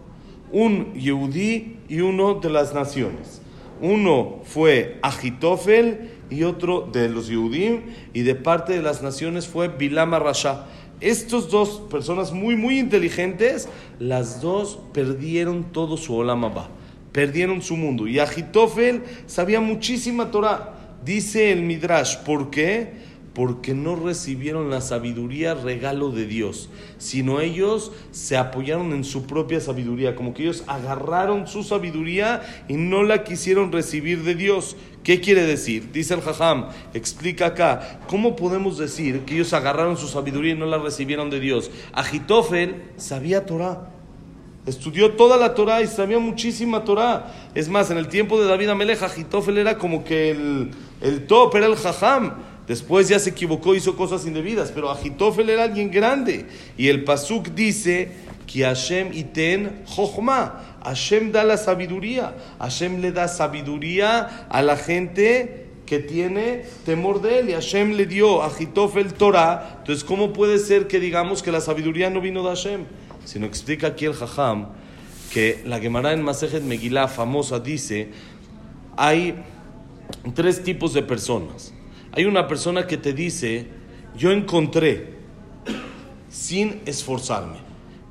un 0.52 0.94
Yehudí 0.94 1.78
y 1.88 2.02
uno 2.02 2.34
de 2.34 2.50
las 2.50 2.74
naciones. 2.74 3.42
Uno 3.80 4.42
fue 4.44 5.00
Agitofel 5.04 6.12
y 6.30 6.44
otro 6.44 6.90
de 6.92 7.08
los 7.08 7.30
Yehudim, 7.30 7.84
y 8.14 8.24
de 8.24 8.36
parte 8.36 8.74
de 8.74 8.82
las 8.82 9.02
naciones 9.02 9.48
fue 9.48 9.70
Bilama 9.70 10.20
Rasha. 10.20 10.66
Estos 11.00 11.50
dos 11.50 11.82
personas 11.90 12.34
muy, 12.34 12.58
muy 12.58 12.78
inteligentes, 12.78 13.70
las 14.00 14.42
dos 14.42 14.80
perdieron 14.92 15.64
todo 15.72 15.96
su 15.96 16.14
Olamaba, 16.14 16.68
perdieron 17.12 17.62
su 17.62 17.78
mundo. 17.78 18.08
Y 18.08 18.19
Agitofel 18.19 19.04
sabía 19.25 19.60
muchísima 19.60 20.31
Torah. 20.31 20.78
Dice 21.04 21.52
el 21.52 21.63
Midrash, 21.63 22.18
¿por 22.18 22.52
qué? 22.52 23.12
Porque 23.34 23.74
no 23.74 23.96
recibieron 23.96 24.69
la 24.69 24.81
sabiduría 24.81 25.54
regalo 25.54 26.12
de 26.12 26.25
Dios, 26.25 26.69
sino 26.98 27.40
ellos 27.40 27.92
se 28.12 28.36
apoyaron 28.36 28.92
en 28.92 29.06
su 29.06 29.25
propia 29.25 29.62
sabiduría, 29.62 30.16
como 30.16 30.34
que 30.34 30.44
ellos 30.44 30.66
agarraron 30.68 31.48
su 31.48 31.63
sabiduría 31.63 32.42
y 32.68 32.74
no 32.74 33.04
la 33.04 33.24
quisieron 33.24 33.72
recibir 33.72 34.24
de 34.24 34.36
Dios. 34.36 34.75
¿Qué 35.04 35.22
quiere 35.22 35.44
decir? 35.44 35.92
Dice 35.94 36.14
el 36.14 36.22
Jajam, 36.22 36.68
explica 36.94 37.48
acá, 37.48 38.02
¿cómo 38.07 38.36
podemos 38.36 38.78
decir 38.78 39.22
que 39.22 39.36
ellos 39.36 39.54
agarraron 39.54 39.98
su 39.98 40.07
sabiduría 40.07 40.52
y 40.52 40.57
no 40.57 40.66
la 40.66 40.78
recibieron 40.78 41.30
de 41.30 41.40
Dios? 41.40 41.72
Agitofel 41.94 42.83
sabía 42.97 43.45
Torah, 43.45 43.91
estudió 44.65 45.13
toda 45.13 45.37
la 45.37 45.53
Torah 45.53 45.81
y 45.81 45.87
sabía 45.87 46.19
muchísima 46.19 46.83
Torah. 46.83 47.33
Es 47.56 47.69
más, 47.69 47.91
en 47.91 47.97
el 47.97 48.07
tiempo 48.07 48.39
de 48.41 48.47
David 48.47 48.69
Amelech, 48.69 49.01
Agitofel 49.01 49.57
era 49.57 49.77
como 49.77 50.03
que 50.03 50.31
el, 50.31 50.71
el 51.01 51.27
top, 51.27 51.56
era 51.56 51.65
el 51.68 51.75
Jajam. 51.75 52.33
Después 52.68 53.09
ya 53.09 53.19
se 53.19 53.31
equivocó, 53.31 53.75
hizo 53.75 53.97
cosas 53.97 54.25
indebidas, 54.25 54.71
pero 54.71 54.91
Agitofel 54.91 55.49
era 55.49 55.63
alguien 55.63 55.91
grande. 55.91 56.45
Y 56.77 56.87
el 56.87 57.03
Pasuk 57.03 57.49
dice 57.49 58.11
que 58.47 58.63
Hashem 58.63 59.13
iten 59.13 59.83
jochma. 59.85 60.77
Hashem 60.83 61.31
da 61.31 61.44
la 61.44 61.57
sabiduría. 61.57 62.35
Hashem 62.59 63.01
le 63.01 63.11
da 63.11 63.27
sabiduría 63.27 64.47
a 64.49 64.61
la 64.61 64.77
gente 64.77 65.68
que 65.85 65.99
tiene 65.99 66.63
temor 66.85 67.21
de 67.21 67.39
él. 67.39 67.49
Y 67.49 67.53
Hashem 67.53 67.94
le 67.94 68.06
dio 68.06 68.44
a 68.44 68.51
el 68.57 69.13
Torah. 69.13 69.77
Entonces, 69.80 70.03
¿cómo 70.03 70.31
puede 70.31 70.59
ser 70.59 70.87
que 70.87 70.99
digamos 70.99 71.44
que 71.44 71.51
la 71.51 71.61
sabiduría 71.61 72.09
no 72.09 72.21
vino 72.21 72.44
de 72.44 72.49
Hashem? 72.49 72.85
Si 73.31 73.40
no 73.40 73.45
explica 73.45 73.88
aquí 73.88 74.04
el 74.04 74.14
Jajam 74.14 74.68
que 75.31 75.64
la 75.66 75.80
Gemara 75.80 76.11
en 76.11 76.21
Masejet 76.21 76.64
Megillah 76.64 77.07
famosa 77.07 77.61
dice: 77.61 78.09
hay 78.97 79.42
tres 80.35 80.66
tipos 80.66 80.94
de 80.94 81.02
personas. 81.02 81.73
Hay 82.11 82.26
una 82.26 82.50
persona 82.50 82.88
que 82.88 82.97
te 82.97 83.14
dice: 83.14 83.68
Yo 84.18 84.31
encontré 84.31 85.14
sin 86.28 86.81
esforzarme. 86.85 87.59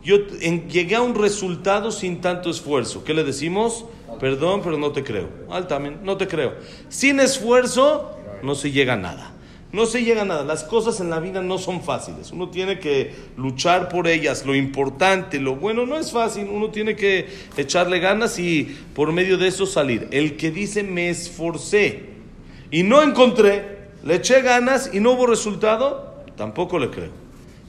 Yo 0.03 0.27
llegué 0.27 0.95
a 0.95 1.03
un 1.03 1.15
resultado 1.15 1.93
sin 1.93 2.23
tanto 2.23 2.49
esfuerzo. 2.49 3.05
¿Qué 3.05 3.13
le 3.13 3.23
decimos? 3.23 3.85
Perdón, 4.21 4.63
pero 4.65 4.79
no 4.79 4.93
te 4.93 5.05
creo. 5.05 5.29
Altamente, 5.51 6.01
no 6.03 6.17
te 6.17 6.29
creo. 6.29 6.55
Sin 6.89 7.21
esfuerzo 7.21 8.17
no 8.43 8.55
se 8.55 8.71
llega 8.71 8.95
a 8.95 8.97
nada. 8.97 9.35
No 9.73 9.87
se 9.87 10.03
llega 10.03 10.23
a 10.23 10.25
nada. 10.25 10.45
Las 10.45 10.65
cosas 10.65 11.01
en 11.01 11.11
la 11.11 11.21
vida 11.21 11.43
no 11.43 11.59
son 11.59 11.83
fáciles. 11.83 12.33
Uno 12.33 12.49
tiene 12.49 12.81
que 12.81 13.15
luchar 13.37 13.89
por 13.89 14.09
ellas. 14.09 14.45
Lo 14.45 14.55
importante, 14.55 15.39
lo 15.39 15.55
bueno, 15.57 15.87
no 15.87 15.97
es 15.97 16.11
fácil. 16.11 16.49
Uno 16.51 16.71
tiene 16.71 16.97
que 16.97 17.29
echarle 17.57 18.01
ganas 18.01 18.39
y 18.39 18.65
por 18.95 19.13
medio 19.13 19.39
de 19.39 19.49
eso 19.49 19.67
salir. 19.67 20.09
El 20.11 20.37
que 20.37 20.51
dice 20.51 20.83
me 20.83 21.09
esforcé 21.09 22.11
y 22.71 22.83
no 22.83 23.03
encontré, 23.03 23.79
le 24.05 24.17
eché 24.17 24.43
ganas 24.43 24.91
y 24.93 25.01
no 25.01 25.13
hubo 25.13 25.27
resultado, 25.27 26.25
tampoco 26.37 26.79
le 26.79 26.91
creo. 26.91 27.20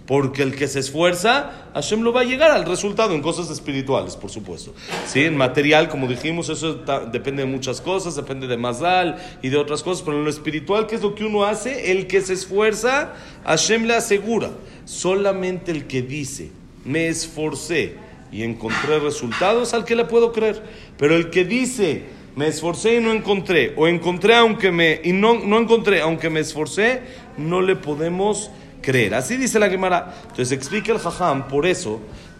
Porque 0.05 0.43
el 0.43 0.55
que 0.55 0.67
se 0.67 0.79
esfuerza, 0.79 1.69
Hashem 1.73 2.01
lo 2.01 2.11
va 2.11 2.21
a 2.21 2.23
llegar 2.23 2.51
al 2.51 2.65
resultado 2.65 3.13
en 3.13 3.21
cosas 3.21 3.49
espirituales, 3.49 4.15
por 4.15 4.29
supuesto. 4.29 4.73
¿Sí? 5.05 5.21
En 5.21 5.37
material, 5.37 5.89
como 5.89 6.07
dijimos, 6.07 6.49
eso 6.49 6.79
depende 7.11 7.43
de 7.43 7.49
muchas 7.49 7.81
cosas, 7.81 8.15
depende 8.15 8.47
de 8.47 8.57
Mazal 8.57 9.17
y 9.41 9.49
de 9.49 9.57
otras 9.57 9.83
cosas, 9.83 10.03
pero 10.03 10.17
en 10.17 10.23
lo 10.23 10.29
espiritual, 10.29 10.87
¿qué 10.87 10.95
es 10.95 11.01
lo 11.01 11.15
que 11.15 11.23
uno 11.23 11.45
hace? 11.45 11.91
El 11.91 12.07
que 12.07 12.21
se 12.21 12.33
esfuerza, 12.33 13.13
Hashem 13.45 13.85
le 13.85 13.93
asegura. 13.93 14.51
Solamente 14.85 15.71
el 15.71 15.85
que 15.87 16.01
dice, 16.01 16.51
me 16.83 17.07
esforcé 17.07 17.95
y 18.31 18.43
encontré 18.43 18.99
resultados, 18.99 19.73
al 19.73 19.85
que 19.85 19.95
le 19.95 20.05
puedo 20.05 20.31
creer. 20.31 20.63
Pero 20.97 21.15
el 21.15 21.29
que 21.29 21.45
dice, 21.45 22.05
me 22.35 22.47
esforcé 22.47 22.95
y 22.95 23.01
no 23.01 23.11
encontré, 23.11 23.73
o 23.75 23.87
encontré 23.87 24.35
aunque 24.35 24.71
me, 24.71 25.01
y 25.03 25.11
no, 25.11 25.35
no 25.35 25.59
encontré 25.59 26.01
aunque 26.01 26.29
me 26.29 26.39
esforcé, 26.39 27.01
no 27.37 27.61
le 27.61 27.75
podemos 27.75 28.51
creer. 28.81 29.13
Así 29.13 29.37
dice 29.37 29.59
la 29.59 29.69
Gemara. 29.69 30.13
Entonces 30.23 30.51
explica 30.51 30.91
el 30.91 30.99
Jajam, 30.99 31.47
por 31.47 31.65
eso, 31.65 31.99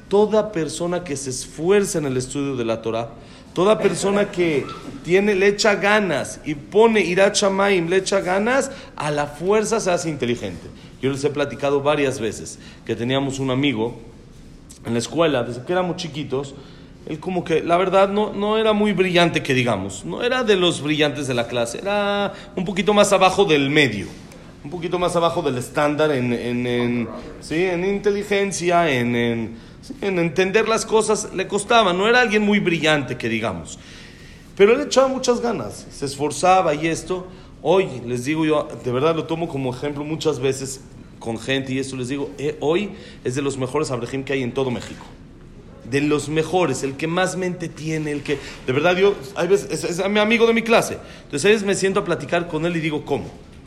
toda 0.10 0.52
persona 0.52 1.04
que 1.04 1.16
se 1.16 1.30
esfuerza 1.30 2.00
en 2.00 2.06
el 2.06 2.18
estudio 2.18 2.56
de 2.56 2.66
la 2.66 2.82
Torah, 2.82 3.10
toda 3.54 3.80
persona 3.80 4.30
que 4.30 4.66
tiene, 5.04 5.36
le 5.36 5.48
echa 5.48 5.76
ganas 5.76 6.42
y 6.46 6.56
pone 6.56 7.02
irachamaim, 7.02 7.88
le 7.88 7.98
echa 7.98 8.20
ganas, 8.22 8.72
a 8.96 9.12
la 9.12 9.28
fuerza 9.28 9.80
se 9.80 9.92
hace 9.92 10.10
inteligente. 10.10 10.68
Yo 11.02 11.12
les 11.12 11.24
he 11.24 11.30
platicado 11.30 11.82
varias 11.82 12.20
veces 12.20 12.60
que 12.86 12.96
teníamos 12.96 13.40
un 13.40 13.52
amigo 13.52 13.98
en 14.86 14.94
la 14.94 15.00
escuela, 15.00 15.44
desde 15.44 15.64
que 15.64 15.72
éramos 15.72 15.96
chiquitos, 15.98 16.56
él 17.08 17.20
como 17.20 17.44
que, 17.44 17.64
la 17.64 17.78
verdad, 17.78 18.10
no, 18.10 18.32
no 18.34 18.58
era 18.58 18.74
muy 18.74 18.94
brillante 18.94 19.42
que 19.42 19.54
digamos, 19.54 20.06
no 20.06 20.24
era 20.24 20.44
de 20.44 20.56
los 20.56 20.82
brillantes 20.82 21.28
de 21.28 21.34
la 21.34 21.48
clase, 21.48 21.80
era 21.80 22.34
un 22.56 22.64
poquito 22.64 22.94
más 22.94 23.12
abajo 23.12 23.46
del 23.46 23.70
medio 23.70 24.08
un 24.64 24.70
poquito 24.70 25.00
más 25.00 25.16
abajo 25.16 25.42
del 25.42 25.58
estándar 25.58 26.12
en, 26.12 26.34
en, 26.34 27.08
¿sí? 27.42 27.64
en 27.64 27.84
inteligencia, 27.84 28.90
en, 28.92 29.16
en, 29.16 30.20
entender 30.20 30.68
las 30.68 30.86
cosas, 30.86 31.30
le 31.34 31.48
costaba, 31.48 31.94
no 31.94 32.08
era 32.08 32.22
alguien 32.22 32.44
muy 32.44 32.60
brillante 32.60 33.18
que 33.18 33.28
digamos, 33.28 33.80
pero 34.56 34.74
él 34.74 34.82
echaba 34.82 35.08
muchas 35.08 35.42
ganas, 35.42 35.88
se 35.92 36.06
esforzaba 36.06 36.76
y 36.76 36.88
esto, 36.88 37.28
hoy 37.62 37.88
les 38.06 38.26
digo 38.26 38.46
yo, 38.46 38.68
de 38.84 38.92
verdad 38.92 39.16
lo 39.16 39.26
tomo 39.26 39.48
como 39.48 39.74
ejemplo 39.74 40.04
muchas 40.04 40.40
veces 40.40 40.82
con 41.20 41.40
gente 41.40 41.74
y 41.74 41.80
esto 41.80 41.96
les 41.96 42.10
digo, 42.10 42.30
eh, 42.38 42.58
hoy 42.60 42.92
es 43.24 43.36
de 43.36 43.42
los 43.42 43.58
mejores 43.58 43.90
abrejim 43.90 44.24
que 44.24 44.34
hay 44.34 44.44
en 44.44 44.54
todo 44.54 44.70
México 44.70 45.06
de 45.90 46.00
los 46.00 46.30
mejores, 46.30 46.84
el 46.84 46.96
que 46.96 47.06
más 47.06 47.36
mente 47.36 47.68
tiene, 47.68 48.12
el 48.12 48.24
que, 48.24 48.38
de 48.66 48.74
verdad 48.74 48.96
yo, 48.96 49.14
hay 49.36 49.50
veces, 49.50 49.84
es, 49.84 50.10
mi 50.10 50.20
amigo 50.20 50.48
de 50.48 50.54
mi 50.54 50.62
clase, 50.62 50.98
entonces 51.24 51.46
a 51.46 51.50
veces 51.50 51.64
me 51.66 51.76
siento 51.76 52.00
a 52.00 52.06
platicar 52.06 52.48
con 52.48 52.66
él 52.66 52.78
y 52.78 52.80
digo, 52.80 53.04
¿cómo? 53.04 53.26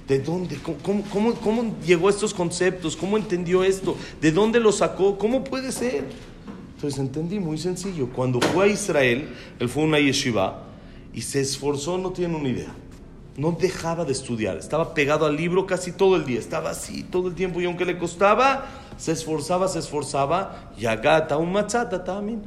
¿De 0.08 0.18
dónde? 0.18 0.58
¿Cómo, 0.82 1.02
cómo, 1.10 1.34
cómo 1.34 1.74
llegó 1.84 2.08
a 2.08 2.10
estos 2.10 2.34
conceptos? 2.34 2.94
¿Cómo 2.94 3.16
entendió 3.16 3.64
esto? 3.64 3.96
¿De 4.20 4.32
dónde 4.32 4.60
lo 4.60 4.70
sacó? 4.70 5.16
¿Cómo 5.16 5.42
puede 5.42 5.72
ser? 5.72 6.04
Entonces 6.74 7.00
entendí 7.00 7.38
muy 7.38 7.56
sencillo. 7.56 8.10
Cuando 8.10 8.40
fue 8.40 8.64
a 8.64 8.68
Israel, 8.68 9.30
él 9.58 9.68
fue 9.70 9.82
a 9.82 9.86
una 9.86 9.98
yeshiva 9.98 10.64
y 11.14 11.22
se 11.22 11.40
esforzó, 11.40 11.96
no 11.96 12.10
tiene 12.10 12.36
una 12.36 12.48
idea. 12.50 12.74
No 13.36 13.52
dejaba 13.52 14.04
de 14.04 14.12
estudiar, 14.12 14.58
estaba 14.58 14.94
pegado 14.94 15.26
al 15.26 15.36
libro 15.36 15.66
casi 15.66 15.92
todo 15.92 16.14
el 16.16 16.24
día, 16.24 16.38
estaba 16.38 16.70
así 16.70 17.02
todo 17.02 17.28
el 17.28 17.34
tiempo 17.34 17.60
y 17.60 17.64
aunque 17.64 17.84
le 17.84 17.98
costaba, 17.98 18.66
se 18.96 19.12
esforzaba, 19.12 19.66
se 19.68 19.78
esforzaba. 19.78 20.72
Y 20.76 20.84
agata 20.84 21.38
un 21.38 21.52
machata 21.52 22.04
también. 22.04 22.42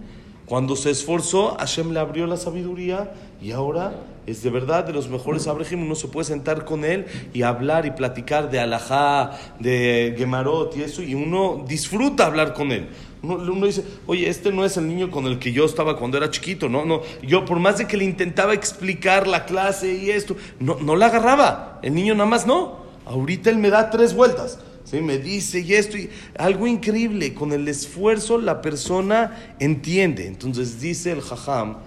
Cuando 0.46 0.76
se 0.76 0.92
esforzó, 0.92 1.56
Hashem 1.58 1.92
le 1.92 2.00
abrió 2.00 2.28
la 2.28 2.38
sabiduría 2.38 3.12
y 3.42 3.52
ahora 3.52 3.96
es 4.28 4.44
de 4.44 4.50
verdad 4.50 4.84
de 4.84 4.92
los 4.92 5.10
mejores 5.10 5.48
abrejim. 5.48 5.82
Uno 5.82 5.96
se 5.96 6.10
puede 6.10 6.26
sentar 6.26 6.66
con 6.66 6.84
él 6.84 7.06
y 7.34 7.44
hablar 7.44 7.86
y 7.86 7.92
platicar 7.92 8.52
de 8.52 8.60
alajá, 8.60 9.32
de 9.60 10.14
gemarot 10.18 10.76
y 10.76 10.84
eso, 10.84 11.02
y 11.02 11.16
uno 11.16 11.64
disfruta 11.66 12.26
hablar 12.26 12.54
con 12.54 12.74
él. 12.74 12.90
Uno, 13.24 13.66
dice, 13.66 13.84
oye, 14.06 14.30
este 14.30 14.52
no 14.52 14.64
es 14.64 14.78
el 14.78 14.88
niño 14.88 15.10
con 15.10 15.26
el 15.26 15.40
que 15.40 15.52
yo 15.52 15.66
estaba 15.66 15.98
cuando 15.98 16.18
era 16.18 16.30
chiquito, 16.30 16.70
no, 16.70 16.86
no. 16.86 17.02
Yo, 17.24 17.46
por 17.46 17.60
más 17.60 17.78
de 17.78 17.88
que 17.88 17.98
le 17.98 18.04
intentaba 18.04 18.54
explicar 18.54 19.28
la 19.28 19.46
clase 19.46 19.94
y 19.94 20.12
esto, 20.12 20.36
no, 20.60 20.78
no 20.80 20.96
la 20.96 21.08
agarraba. 21.08 21.80
El 21.82 21.96
niño 21.96 22.14
nada 22.14 22.30
más 22.30 22.46
no. 22.46 22.86
Ahorita 23.06 23.50
él 23.50 23.58
me 23.58 23.70
da 23.70 23.90
tres 23.90 24.14
vueltas. 24.14 24.60
¿sí? 24.84 25.00
Me 25.02 25.18
dice 25.18 25.62
y 25.62 25.74
esto, 25.74 25.98
y 25.98 26.10
algo 26.38 26.68
increíble. 26.68 27.34
Con 27.34 27.54
el 27.54 27.68
esfuerzo 27.70 28.38
la 28.38 28.62
persona 28.62 29.56
entiende. 29.60 30.28
Entonces 30.28 30.82
dice 30.82 31.14
el 31.14 31.22
Jajam 31.22 31.78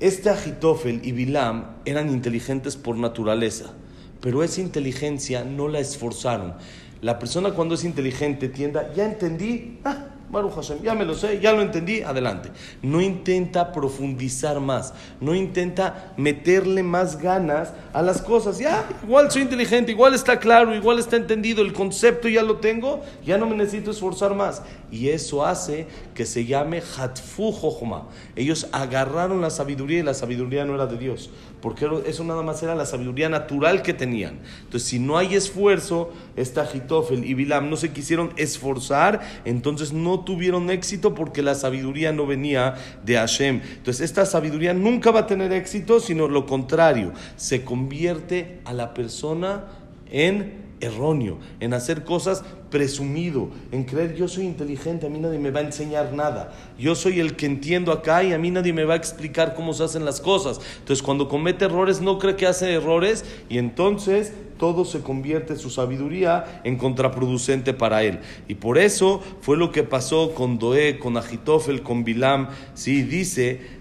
este 0.00 0.30
Agitofel 0.30 1.00
y 1.04 1.12
Bilam 1.12 1.76
eran 1.84 2.08
inteligentes 2.08 2.76
por 2.76 2.96
naturaleza, 2.96 3.74
pero 4.20 4.42
esa 4.42 4.62
inteligencia 4.62 5.44
no 5.44 5.68
la 5.68 5.78
esforzaron. 5.78 6.54
La 7.02 7.18
persona 7.18 7.52
cuando 7.52 7.74
es 7.74 7.84
inteligente 7.84 8.48
tienda, 8.48 8.92
ya 8.94 9.04
entendí, 9.04 9.78
ah, 9.84 10.09
Baruch 10.30 10.54
Hashem, 10.54 10.80
ya 10.82 10.94
me 10.94 11.04
lo 11.04 11.14
sé, 11.14 11.40
ya 11.40 11.52
lo 11.52 11.60
entendí, 11.60 12.02
adelante. 12.02 12.50
No 12.82 13.00
intenta 13.00 13.72
profundizar 13.72 14.60
más, 14.60 14.94
no 15.20 15.34
intenta 15.34 16.12
meterle 16.16 16.84
más 16.84 17.20
ganas 17.20 17.72
a 17.92 18.00
las 18.00 18.22
cosas. 18.22 18.58
Ya, 18.58 18.88
igual 19.02 19.30
soy 19.30 19.42
inteligente, 19.42 19.90
igual 19.90 20.14
está 20.14 20.38
claro, 20.38 20.74
igual 20.74 21.00
está 21.00 21.16
entendido, 21.16 21.62
el 21.62 21.72
concepto 21.72 22.28
ya 22.28 22.44
lo 22.44 22.58
tengo, 22.58 23.02
ya 23.24 23.38
no 23.38 23.46
me 23.46 23.56
necesito 23.56 23.90
esforzar 23.90 24.34
más. 24.34 24.62
Y 24.92 25.08
eso 25.08 25.44
hace 25.44 25.88
que 26.14 26.24
se 26.24 26.44
llame 26.44 26.80
Hatfu 26.80 27.50
Jochma. 27.50 28.06
Ellos 28.36 28.68
agarraron 28.70 29.40
la 29.40 29.50
sabiduría 29.50 29.98
y 29.98 30.02
la 30.02 30.14
sabiduría 30.14 30.64
no 30.64 30.76
era 30.76 30.86
de 30.86 30.96
Dios, 30.96 31.30
porque 31.60 31.88
eso 32.06 32.24
nada 32.24 32.42
más 32.42 32.62
era 32.62 32.74
la 32.74 32.86
sabiduría 32.86 33.28
natural 33.28 33.82
que 33.82 33.92
tenían. 33.92 34.38
Entonces, 34.64 34.88
si 34.88 34.98
no 34.98 35.18
hay 35.18 35.34
esfuerzo, 35.34 36.10
esta 36.36 36.64
Hitofel 36.64 37.24
y 37.24 37.34
Bilam 37.34 37.70
no 37.70 37.76
se 37.76 37.92
quisieron 37.92 38.32
esforzar, 38.36 39.20
entonces 39.44 39.92
no 39.92 40.20
tuvieron 40.20 40.70
éxito 40.70 41.14
porque 41.14 41.42
la 41.42 41.54
sabiduría 41.54 42.12
no 42.12 42.26
venía 42.26 42.74
de 43.04 43.16
Hashem. 43.16 43.60
Entonces 43.76 44.00
esta 44.00 44.26
sabiduría 44.26 44.74
nunca 44.74 45.10
va 45.10 45.20
a 45.20 45.26
tener 45.26 45.52
éxito, 45.52 46.00
sino 46.00 46.28
lo 46.28 46.46
contrario, 46.46 47.12
se 47.36 47.64
convierte 47.64 48.60
a 48.64 48.72
la 48.72 48.94
persona 48.94 49.64
en 50.10 50.69
erróneo, 50.80 51.38
en 51.60 51.74
hacer 51.74 52.04
cosas 52.04 52.44
presumido, 52.70 53.50
en 53.72 53.84
creer 53.84 54.14
yo 54.14 54.28
soy 54.28 54.46
inteligente, 54.46 55.06
a 55.06 55.10
mí 55.10 55.18
nadie 55.18 55.38
me 55.38 55.50
va 55.50 55.60
a 55.60 55.64
enseñar 55.64 56.12
nada, 56.12 56.52
yo 56.78 56.94
soy 56.94 57.20
el 57.20 57.36
que 57.36 57.46
entiendo 57.46 57.92
acá 57.92 58.22
y 58.22 58.32
a 58.32 58.38
mí 58.38 58.50
nadie 58.50 58.72
me 58.72 58.84
va 58.84 58.94
a 58.94 58.96
explicar 58.96 59.54
cómo 59.54 59.72
se 59.72 59.84
hacen 59.84 60.04
las 60.04 60.20
cosas. 60.20 60.60
Entonces 60.78 61.02
cuando 61.02 61.28
comete 61.28 61.64
errores 61.64 62.00
no 62.00 62.18
cree 62.18 62.36
que 62.36 62.46
hace 62.46 62.72
errores 62.72 63.24
y 63.48 63.58
entonces 63.58 64.32
todo 64.58 64.84
se 64.84 65.00
convierte 65.00 65.56
su 65.56 65.70
sabiduría 65.70 66.60
en 66.64 66.76
contraproducente 66.76 67.72
para 67.72 68.02
él. 68.02 68.20
Y 68.46 68.56
por 68.56 68.76
eso 68.76 69.22
fue 69.40 69.56
lo 69.56 69.72
que 69.72 69.82
pasó 69.84 70.34
con 70.34 70.58
Doé, 70.58 70.98
con 70.98 71.16
Agitofel, 71.16 71.82
con 71.82 72.04
Bilam. 72.04 72.48
Sí, 72.74 73.02
dice 73.02 73.79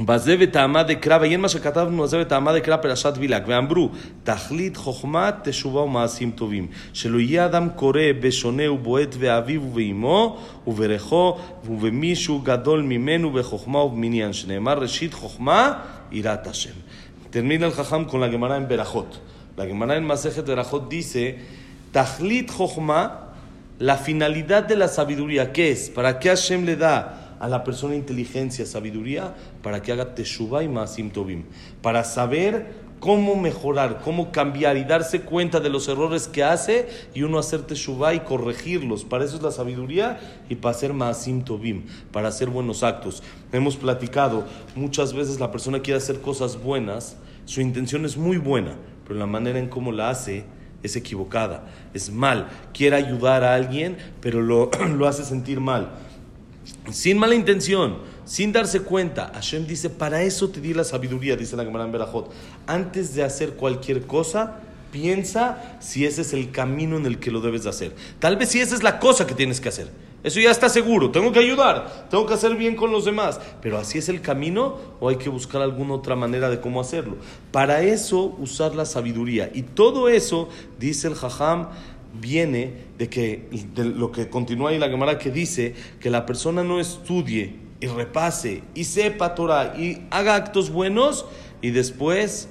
בזה 0.00 0.36
וטעמה 0.40 0.82
דקרא, 0.82 1.18
ועיין 1.20 1.40
מה 1.40 1.48
שכתבנו 1.48 2.02
בזה 2.02 2.22
וטעמה 2.22 2.52
דקרא 2.58 2.76
פרשת 2.76 3.12
בלק, 3.20 3.42
ואמרו, 3.46 3.88
תכלית 4.24 4.76
חוכמה 4.76 5.30
תשובה 5.42 5.80
ומעשים 5.80 6.30
טובים, 6.30 6.66
שלא 6.92 7.18
יהיה 7.18 7.46
אדם 7.46 7.68
קורא 7.76 8.00
בשונה 8.20 8.72
ובועט 8.72 9.14
באביו 9.14 9.62
ובאמו 9.62 10.38
וברכו 10.66 11.38
ובמישהו 11.64 12.38
גדול 12.38 12.82
ממנו 12.82 13.30
בחוכמה 13.30 13.78
ובמניין, 13.78 14.32
שנאמר 14.32 14.78
ראשית 14.78 15.14
חוכמה 15.14 15.72
יראת 16.12 16.46
השם. 16.46 16.74
Jajam 17.32 18.06
con 18.06 18.20
la 18.20 18.28
Gemara 18.28 18.56
en 18.56 18.66
Berajot. 18.66 19.20
La 19.56 19.66
Gemara 19.66 19.96
en 19.96 20.04
Masejet 20.04 20.44
Berajot 20.44 20.88
dice, 20.88 21.38
Tachlit 21.92 22.50
Jochma, 22.50 23.28
la 23.78 23.96
finalidad 23.96 24.64
de 24.64 24.76
la 24.76 24.88
sabiduría, 24.88 25.52
¿qué 25.52 25.70
es? 25.70 25.90
¿Para 25.90 26.18
Hashem 26.20 26.64
le 26.64 26.76
da 26.76 27.19
a 27.40 27.48
la 27.48 27.64
persona 27.64 27.96
inteligencia, 27.96 28.66
sabiduría, 28.66 29.34
para 29.62 29.82
que 29.82 29.90
haga 29.90 30.14
teshuva 30.14 30.62
y 30.62 30.68
masim 30.68 31.10
tovim, 31.10 31.44
para 31.82 32.04
saber 32.04 32.90
cómo 33.00 33.34
mejorar, 33.34 34.02
cómo 34.04 34.30
cambiar 34.30 34.76
y 34.76 34.84
darse 34.84 35.22
cuenta 35.22 35.58
de 35.58 35.70
los 35.70 35.88
errores 35.88 36.28
que 36.28 36.44
hace 36.44 36.86
y 37.14 37.22
uno 37.22 37.38
hacer 37.38 37.62
teshuva 37.62 38.12
y 38.12 38.20
corregirlos. 38.20 39.04
Para 39.04 39.24
eso 39.24 39.36
es 39.36 39.42
la 39.42 39.50
sabiduría 39.50 40.20
y 40.50 40.56
para 40.56 40.76
hacer 40.76 40.92
masim 40.92 41.42
tovim, 41.42 41.86
para 42.12 42.28
hacer 42.28 42.50
buenos 42.50 42.82
actos. 42.82 43.22
Hemos 43.52 43.76
platicado, 43.76 44.44
muchas 44.76 45.14
veces 45.14 45.40
la 45.40 45.50
persona 45.50 45.80
quiere 45.80 45.96
hacer 45.96 46.20
cosas 46.20 46.62
buenas, 46.62 47.16
su 47.46 47.62
intención 47.62 48.04
es 48.04 48.18
muy 48.18 48.36
buena, 48.36 48.76
pero 49.06 49.18
la 49.18 49.26
manera 49.26 49.58
en 49.58 49.68
cómo 49.68 49.92
la 49.92 50.10
hace 50.10 50.44
es 50.82 50.94
equivocada, 50.94 51.64
es 51.94 52.12
mal. 52.12 52.48
Quiere 52.74 52.96
ayudar 52.96 53.44
a 53.44 53.54
alguien, 53.54 53.96
pero 54.20 54.42
lo, 54.42 54.70
lo 54.94 55.06
hace 55.06 55.24
sentir 55.24 55.58
mal 55.58 55.90
sin 56.92 57.18
mala 57.18 57.34
intención, 57.34 57.98
sin 58.24 58.52
darse 58.52 58.80
cuenta, 58.80 59.30
Hashem 59.34 59.66
dice, 59.66 59.90
para 59.90 60.22
eso 60.22 60.48
te 60.50 60.60
di 60.60 60.74
la 60.74 60.84
sabiduría, 60.84 61.36
dice 61.36 61.56
la 61.56 61.64
Gemara 61.64 61.84
en 61.84 61.92
Berajot. 61.92 62.30
Antes 62.66 63.14
de 63.14 63.22
hacer 63.22 63.54
cualquier 63.54 64.06
cosa, 64.06 64.60
piensa 64.92 65.76
si 65.80 66.04
ese 66.04 66.22
es 66.22 66.32
el 66.32 66.50
camino 66.50 66.96
en 66.96 67.06
el 67.06 67.18
que 67.18 67.30
lo 67.30 67.40
debes 67.40 67.64
de 67.64 67.70
hacer. 67.70 67.94
Tal 68.18 68.36
vez 68.36 68.50
si 68.50 68.60
esa 68.60 68.74
es 68.74 68.82
la 68.82 68.98
cosa 68.98 69.26
que 69.26 69.34
tienes 69.34 69.60
que 69.60 69.68
hacer. 69.68 69.90
Eso 70.22 70.38
ya 70.38 70.50
está 70.50 70.68
seguro. 70.68 71.10
Tengo 71.10 71.32
que 71.32 71.38
ayudar, 71.38 72.06
tengo 72.10 72.26
que 72.26 72.34
hacer 72.34 72.54
bien 72.54 72.76
con 72.76 72.92
los 72.92 73.06
demás. 73.06 73.40
Pero 73.62 73.78
así 73.78 73.98
es 73.98 74.08
el 74.08 74.20
camino 74.20 74.76
o 75.00 75.08
hay 75.08 75.16
que 75.16 75.30
buscar 75.30 75.62
alguna 75.62 75.94
otra 75.94 76.14
manera 76.14 76.50
de 76.50 76.60
cómo 76.60 76.80
hacerlo. 76.80 77.16
Para 77.52 77.82
eso 77.82 78.36
usar 78.38 78.74
la 78.74 78.84
sabiduría. 78.84 79.50
Y 79.54 79.62
todo 79.62 80.08
eso, 80.08 80.48
dice 80.78 81.08
el 81.08 81.14
Jajam, 81.14 81.68
viene 82.12 82.72
de 82.98 83.08
que 83.08 83.48
de 83.74 83.84
lo 83.84 84.12
que 84.12 84.28
continúa 84.28 84.70
ahí 84.70 84.78
la 84.78 84.88
Gemara 84.88 85.18
que 85.18 85.30
dice 85.30 85.74
que 86.00 86.10
la 86.10 86.26
persona 86.26 86.64
no 86.64 86.80
estudie 86.80 87.54
y 87.80 87.86
repase 87.86 88.62
y 88.74 88.84
sepa 88.84 89.34
Torah 89.34 89.74
y 89.78 90.02
haga 90.10 90.34
actos 90.34 90.70
buenos 90.70 91.26
y 91.62 91.70
después 91.70 92.48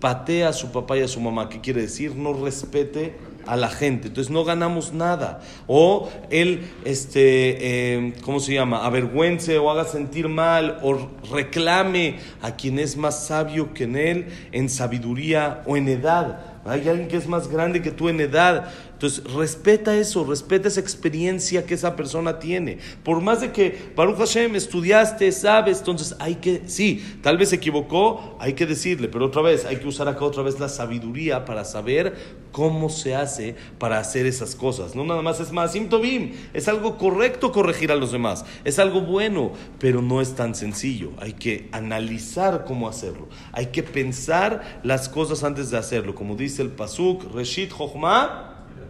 patea 0.00 0.50
a 0.50 0.52
su 0.52 0.70
papá 0.72 0.98
y 0.98 1.02
a 1.02 1.08
su 1.08 1.20
mamá. 1.20 1.48
¿Qué 1.48 1.60
quiere 1.60 1.82
decir? 1.82 2.14
No 2.14 2.32
respete 2.32 3.14
a 3.46 3.56
la 3.56 3.68
gente. 3.68 4.08
Entonces 4.08 4.30
no 4.30 4.44
ganamos 4.44 4.92
nada. 4.92 5.40
O 5.66 6.10
él, 6.30 6.68
este, 6.84 7.94
eh, 7.96 8.12
¿cómo 8.22 8.40
se 8.40 8.54
llama? 8.54 8.84
Avergüence 8.84 9.58
o 9.58 9.70
haga 9.70 9.84
sentir 9.84 10.28
mal 10.28 10.78
o 10.82 11.08
reclame 11.32 12.18
a 12.42 12.56
quien 12.56 12.78
es 12.78 12.96
más 12.96 13.26
sabio 13.26 13.72
que 13.72 13.84
en 13.84 13.96
él 13.96 14.26
en 14.52 14.68
sabiduría 14.68 15.62
o 15.66 15.76
en 15.76 15.88
edad. 15.88 16.40
Hay 16.64 16.88
alguien 16.88 17.08
que 17.08 17.16
es 17.16 17.28
más 17.28 17.48
grande 17.48 17.80
que 17.80 17.92
tú 17.92 18.08
en 18.08 18.20
edad. 18.20 18.72
Entonces, 18.96 19.22
respeta 19.34 19.94
eso, 19.94 20.24
respeta 20.24 20.68
esa 20.68 20.80
experiencia 20.80 21.66
que 21.66 21.74
esa 21.74 21.96
persona 21.96 22.38
tiene. 22.38 22.78
Por 23.04 23.20
más 23.20 23.42
de 23.42 23.52
que, 23.52 23.92
Baruch 23.94 24.16
Hashem, 24.16 24.56
estudiaste, 24.56 25.30
sabes, 25.32 25.80
entonces 25.80 26.16
hay 26.18 26.36
que, 26.36 26.62
sí, 26.64 27.04
tal 27.22 27.36
vez 27.36 27.50
se 27.50 27.56
equivocó, 27.56 28.38
hay 28.40 28.54
que 28.54 28.64
decirle, 28.64 29.08
pero 29.08 29.26
otra 29.26 29.42
vez, 29.42 29.66
hay 29.66 29.76
que 29.76 29.86
usar 29.86 30.08
acá 30.08 30.24
otra 30.24 30.42
vez 30.42 30.58
la 30.58 30.70
sabiduría 30.70 31.44
para 31.44 31.66
saber 31.66 32.14
cómo 32.52 32.88
se 32.88 33.14
hace 33.14 33.54
para 33.78 33.98
hacer 33.98 34.24
esas 34.24 34.54
cosas. 34.54 34.94
No 34.94 35.04
nada 35.04 35.20
más 35.20 35.40
es 35.40 35.52
más, 35.52 35.74
Tobim, 35.90 36.32
es 36.54 36.66
algo 36.66 36.96
correcto 36.96 37.52
corregir 37.52 37.92
a 37.92 37.96
los 37.96 38.12
demás, 38.12 38.46
es 38.64 38.78
algo 38.78 39.02
bueno, 39.02 39.52
pero 39.78 40.00
no 40.00 40.22
es 40.22 40.34
tan 40.34 40.54
sencillo. 40.54 41.10
Hay 41.18 41.34
que 41.34 41.68
analizar 41.72 42.64
cómo 42.66 42.88
hacerlo, 42.88 43.28
hay 43.52 43.66
que 43.66 43.82
pensar 43.82 44.80
las 44.84 45.10
cosas 45.10 45.44
antes 45.44 45.70
de 45.70 45.76
hacerlo. 45.76 46.14
Como 46.14 46.34
dice 46.34 46.62
el 46.62 46.70
Pasuk, 46.70 47.34
Reshit 47.34 47.76
Chochma. 47.76 48.45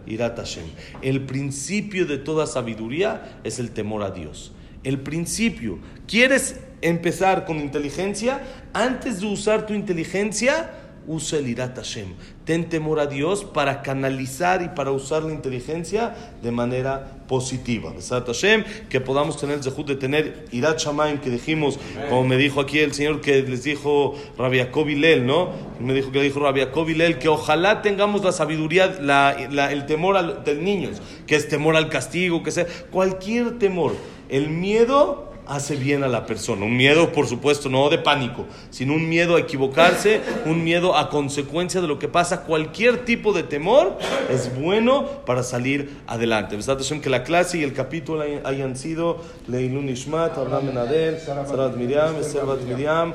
Irat 0.07 0.37
Hashem. 0.37 0.65
El 1.01 1.25
principio 1.25 2.05
de 2.05 2.17
toda 2.17 2.47
sabiduría 2.47 3.39
es 3.43 3.59
el 3.59 3.71
temor 3.71 4.03
a 4.03 4.11
Dios. 4.11 4.53
El 4.83 4.99
principio. 4.99 5.79
¿Quieres 6.07 6.59
empezar 6.81 7.45
con 7.45 7.59
inteligencia? 7.59 8.41
Antes 8.73 9.19
de 9.19 9.27
usar 9.27 9.65
tu 9.65 9.73
inteligencia, 9.73 10.71
usa 11.07 11.39
el 11.39 11.47
Irat 11.47 11.75
Hashem. 11.75 12.13
Ten 12.45 12.69
temor 12.69 12.99
a 12.99 13.07
Dios 13.07 13.43
para 13.45 13.81
canalizar 13.81 14.61
y 14.61 14.69
para 14.69 14.91
usar 14.91 15.23
la 15.23 15.33
inteligencia 15.33 16.13
de 16.41 16.51
manera 16.51 17.16
positiva. 17.27 17.91
Besat 17.91 18.25
Hashem, 18.25 18.63
que 18.89 19.01
podamos 19.01 19.37
tener 19.37 19.57
el 19.57 19.63
zehut 19.63 19.87
de 19.87 19.95
tener 19.95 20.45
Irat 20.51 20.79
Shamaim, 20.79 21.19
que 21.19 21.29
dijimos, 21.29 21.79
como 22.09 22.23
me 22.23 22.37
dijo 22.37 22.61
aquí 22.61 22.79
el 22.79 22.93
Señor 22.93 23.21
que 23.21 23.41
les 23.43 23.63
dijo 23.63 24.15
Rabbi 24.37 24.59
Jacob 24.59 24.89
Hillel, 24.89 25.25
¿no? 25.25 25.49
Me 25.79 25.93
dijo 25.93 26.11
que 26.11 26.21
dijo 26.21 26.39
Rabbi 26.39 26.61
Jacob 26.61 26.89
Hillel, 26.89 27.19
que 27.19 27.27
ojalá 27.27 27.81
tengamos 27.81 28.23
la 28.23 28.31
sabiduría, 28.31 28.97
la, 29.01 29.47
la, 29.51 29.71
el 29.71 29.85
temor 29.85 30.17
a 30.17 30.21
los 30.21 30.45
niños, 30.57 31.01
que 31.25 31.35
es 31.35 31.47
temor 31.47 31.75
al 31.75 31.89
castigo, 31.89 32.43
que 32.43 32.51
sea 32.51 32.65
cualquier 32.91 33.59
temor. 33.59 33.93
El 34.29 34.49
miedo 34.49 35.31
hace 35.49 35.75
bien 35.75 36.03
a 36.03 36.07
la 36.07 36.25
persona. 36.25 36.65
Un 36.65 36.77
miedo, 36.77 37.11
por 37.11 37.27
supuesto, 37.27 37.69
no 37.69 37.89
de 37.89 37.97
pánico, 37.97 38.45
sino 38.69 38.93
un 38.93 39.07
miedo 39.07 39.35
a 39.35 39.39
equivocarse, 39.39 40.21
un 40.45 40.63
miedo 40.63 40.95
a 40.95 41.09
consecuencia 41.09 41.81
de 41.81 41.87
lo 41.87 41.99
que 41.99 42.07
pasa. 42.07 42.43
Cualquier 42.43 43.05
tipo 43.05 43.33
de 43.33 43.43
temor 43.43 43.97
es 44.29 44.57
bueno 44.59 45.05
para 45.25 45.43
salir 45.43 45.97
adelante. 46.07 46.57
que 47.01 47.09
la 47.09 47.23
clase 47.23 47.59
y 47.59 47.63
el 47.63 47.73
capítulo 47.73 48.23
hayan 48.43 48.75
sido 48.75 49.17
Leilun 49.47 49.89
Ishmat, 49.89 50.37
Abraham 50.37 50.71
Ben 50.89 51.17
Sarat 51.19 51.75
Miriam, 51.75 52.15
Esther 52.17 52.45
Bat 52.45 52.61
Miriam, 52.61 53.13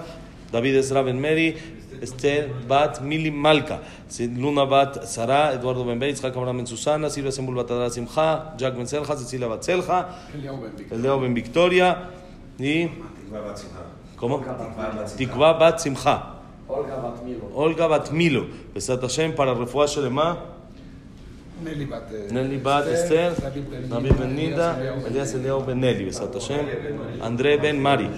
David 0.50 0.82
Ben 1.04 1.20
Mary, 1.20 1.56
Esther 2.00 2.50
Bat 2.68 3.00
Mili 3.00 3.30
Malka, 3.30 3.80
Luna 4.36 4.64
Bat 4.64 5.06
Sara, 5.06 5.52
Eduardo 5.54 5.84
Ben 5.84 5.98
Beitz, 5.98 6.20
Jacob 6.20 6.44
Ben 6.44 6.66
Susana, 6.66 7.08
Silvia 7.08 7.30
Sembul 7.30 7.54
Bat 7.54 7.90
Simcha, 7.92 8.54
Jack 8.56 8.76
Ben 8.76 8.86
Selja, 8.86 9.16
Cecilia 9.16 9.48
Bat 9.48 9.62
Selja, 9.62 10.08
Eliao 10.90 11.20
Ben 11.20 11.34
Victoria, 11.34 12.10
y 12.58 12.90
¿cómo? 14.16 14.44
Tikva 15.16 15.52
Bat 15.54 15.78
Simcha. 15.78 16.42
Olga 16.68 16.96
Bat 16.96 17.22
Milo. 17.24 17.50
Olga 17.54 17.86
Bat 17.86 18.10
Milo. 18.12 18.46
Besat 18.74 19.00
Hashem 19.02 19.34
para 19.34 19.54
refuah 19.54 19.86
Shelema. 19.86 20.38
Nelly 21.62 21.84
Bat, 21.86 22.10
Nelly 22.30 22.58
Bat 22.58 22.86
Esther. 22.88 23.34
David 23.88 24.14
Ben 24.18 24.34
Ninda. 24.34 24.78
Elías 25.06 25.34
Eliao 25.34 25.60
Ben 25.64 25.80
Nelly. 25.80 26.06
Besat 26.06 26.32
Hashem. 26.32 26.66
André 27.20 27.56
Ben 27.60 27.80
Mari. 27.80 28.08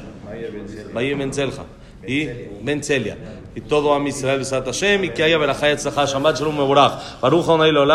Baye 0.95 1.15
Ben 1.15 1.33
Zelja. 1.33 1.65
Y 2.07 2.27
Ben 2.63 2.83
Celia. 2.83 3.17
Y 3.55 3.61
todo 3.63 3.95
a 3.95 4.09
Israel 4.09 4.39
Besat 4.39 4.67
Hashem. 4.67 5.05
Y 5.05 5.09
que 5.11 5.23
haya 5.23 5.39
verajá 5.39 5.73
y 5.73 5.77
tzachá. 5.77 6.07
Shabbat 6.07 6.39
Shalom 6.39 6.57
Mevorach. 6.57 7.21
Baruch 7.21 7.49
Honai 7.49 7.73
Leolam. 7.73 7.93